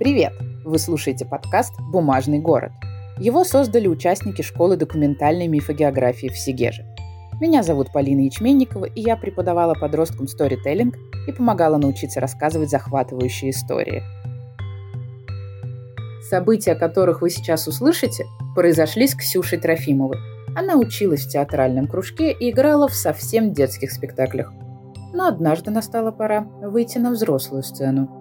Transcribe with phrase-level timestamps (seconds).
[0.00, 0.32] Привет!
[0.64, 2.72] Вы слушаете подкаст «Бумажный город».
[3.18, 6.86] Его создали участники школы документальной мифогеографии в Сигеже.
[7.38, 10.96] Меня зовут Полина Ячменникова, и я преподавала подросткам сторителлинг
[11.28, 14.02] и помогала научиться рассказывать захватывающие истории.
[16.30, 18.24] События, которых вы сейчас услышите,
[18.54, 20.16] произошли с Ксюшей Трофимовой.
[20.56, 24.50] Она училась в театральном кружке и играла в совсем детских спектаклях.
[25.12, 28.19] Но однажды настала пора выйти на взрослую сцену.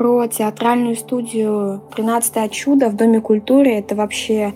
[0.00, 4.54] Про театральную студию «13 чудо» в Доме культуры— это вообще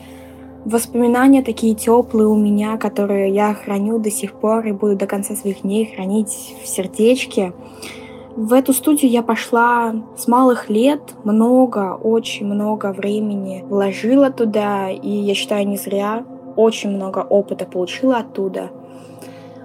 [0.64, 5.34] воспоминания такие теплые у меня, которые я храню до сих пор и буду до конца
[5.34, 7.52] своих дней хранить в сердечке.
[8.34, 15.10] В эту студию я пошла с малых лет, много, очень много времени вложила туда, и
[15.10, 16.24] я считаю, не зря,
[16.56, 18.70] очень много опыта получила оттуда.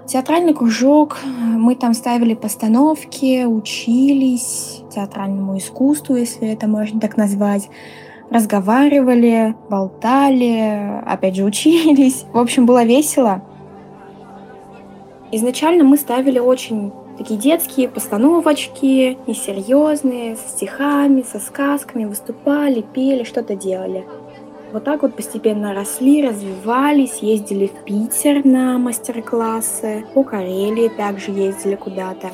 [0.09, 7.70] Театральный кружок, мы там ставили постановки, учились театральному искусству, если это можно так назвать,
[8.31, 12.25] разговаривали, болтали, опять же учились.
[12.34, 13.44] В общем, было весело.
[15.31, 23.56] Изначально мы ставили очень Такие детские постановочки, несерьезные, со стихами, со сказками, выступали, пели, что-то
[23.56, 24.08] делали.
[24.72, 31.75] Вот так вот постепенно росли, развивались, ездили в Питер на мастер-классы, по Карелии также ездили
[31.75, 32.30] куда-то.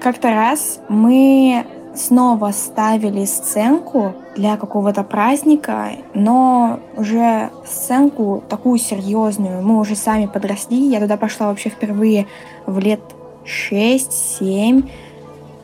[0.00, 1.64] Как-то раз мы
[1.94, 9.62] снова ставили сценку для какого-то праздника, но уже сценку такую серьезную.
[9.62, 10.76] Мы уже сами подросли.
[10.76, 12.26] Я туда пошла вообще впервые
[12.66, 13.00] в лет
[13.44, 14.88] 6-7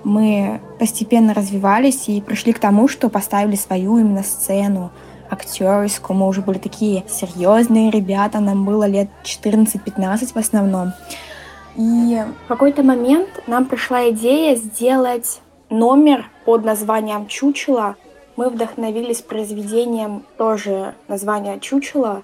[0.06, 4.92] мы постепенно развивались и пришли к тому, что поставили свою именно сцену
[5.30, 6.18] актерскую.
[6.18, 10.92] Мы уже были такие серьезные ребята, нам было лет 14-15 в основном.
[11.76, 17.96] И в какой-то момент нам пришла идея сделать номер под названием «Чучело».
[18.36, 22.22] Мы вдохновились произведением тоже названия «Чучело»,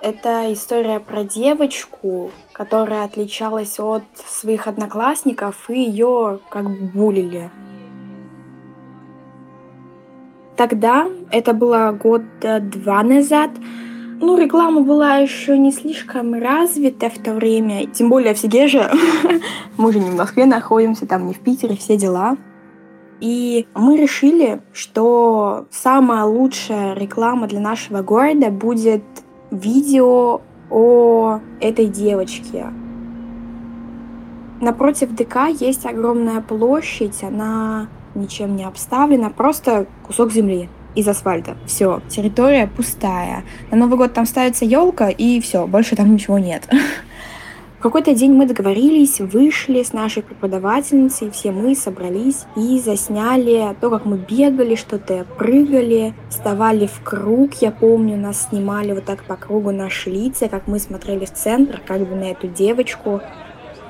[0.00, 7.50] это история про девочку, которая отличалась от своих одноклассников, и ее как бы булили.
[10.58, 13.50] Тогда, это было года два назад,
[14.20, 18.90] ну, реклама была еще не слишком развита в то время, тем более в Сигеже.
[19.76, 22.36] Мы же не в Москве находимся, там не в Питере, все дела.
[23.20, 29.04] И мы решили, что самая лучшая реклама для нашего города будет
[29.52, 30.40] видео
[30.70, 32.66] о этой девочке.
[34.60, 41.56] Напротив ДК есть огромная площадь, она ничем не обставлена, просто кусок земли из асфальта.
[41.66, 43.44] Все, территория пустая.
[43.70, 46.68] На Новый год там ставится елка, и все, больше там ничего нет.
[47.78, 53.88] В какой-то день мы договорились, вышли с нашей преподавательницей, все мы собрались и засняли то,
[53.88, 59.36] как мы бегали, что-то прыгали, вставали в круг, я помню, нас снимали вот так по
[59.36, 63.20] кругу наши лица, как мы смотрели в центр, как бы на эту девочку.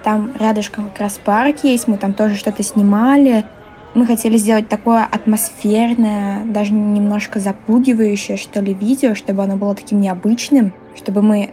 [0.05, 3.47] Там рядышком как раз парк есть, мы там тоже что-то снимали.
[3.95, 10.01] Мы хотели сделать такое атмосферное, даже немножко запугивающее, что ли, видео, чтобы оно было таким
[10.01, 11.51] необычным, чтобы мы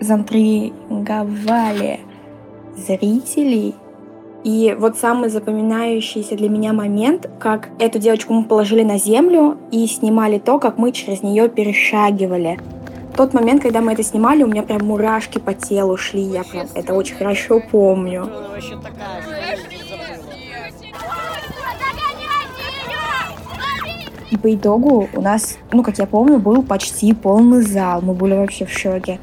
[0.00, 2.00] заинтриговали
[2.76, 3.74] зрителей.
[4.44, 9.86] И вот самый запоминающийся для меня момент, как эту девочку мы положили на землю и
[9.86, 12.60] снимали то, как мы через нее перешагивали.
[13.16, 16.66] Тот момент, когда мы это снимали, у меня прям мурашки по телу шли, я прям
[16.74, 18.28] это очень хорошо помню.
[24.34, 28.00] И по итогу у нас, ну, как я помню, был почти полный зал.
[28.02, 29.20] Мы были вообще в шоке.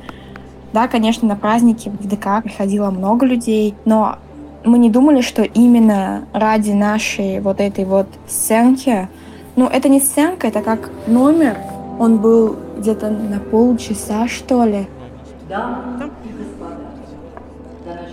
[0.71, 4.19] Да, конечно, на праздники в ДК приходило много людей, но
[4.63, 9.09] мы не думали, что именно ради нашей вот этой вот сценки,
[9.57, 11.57] ну, это не сценка, это как номер,
[11.99, 14.87] он был где-то на полчаса, что ли.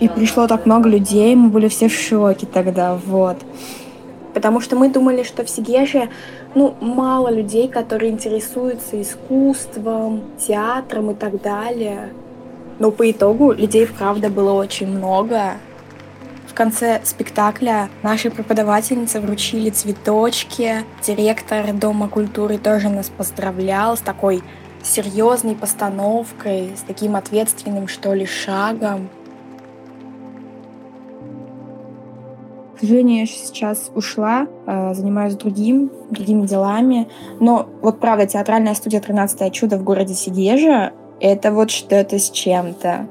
[0.01, 3.37] И пришло так много людей, мы были все в шоке тогда, вот.
[4.33, 6.09] Потому что мы думали, что в Сигеже,
[6.55, 12.09] ну, мало людей, которые интересуются искусством, театром и так далее.
[12.77, 15.53] Но по итогу людей, правда, было очень много.
[16.47, 20.83] В конце спектакля наши преподавательницы вручили цветочки.
[21.03, 24.43] Директор Дома культуры тоже нас поздравлял с такой
[24.83, 29.09] серьезной постановкой, с таким ответственным, что ли, шагом.
[32.79, 37.09] К сожалению, я сейчас ушла, э, занимаюсь другим, другими делами.
[37.41, 43.09] Но вот правда, театральная студия «13 чудо» в городе Сигежа это вот что-то с чем-то.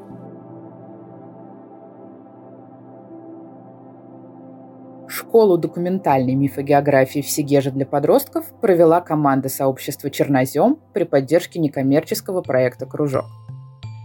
[5.06, 12.86] Школу документальной мифогеографии в Сигеже для подростков провела команда сообщества «Чернозем» при поддержке некоммерческого проекта
[12.86, 13.26] «Кружок».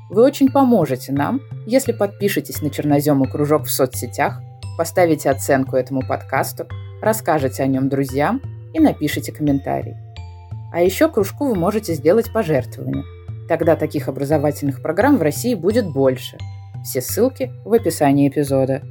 [0.10, 4.42] Вы очень поможете нам, если подпишетесь на «Чернозем» и «Кружок» в соцсетях,
[4.78, 6.68] поставите оценку этому подкасту,
[7.02, 8.42] расскажете о нем друзьям
[8.74, 9.96] и напишите комментарий.
[10.72, 13.04] А еще кружку вы можете сделать пожертвование.
[13.48, 16.38] Тогда таких образовательных программ в России будет больше.
[16.84, 18.82] Все ссылки в описании эпизода.